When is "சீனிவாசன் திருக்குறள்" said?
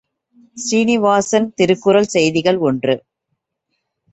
0.57-2.09